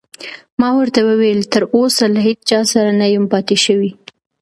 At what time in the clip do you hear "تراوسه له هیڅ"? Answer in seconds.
1.53-2.39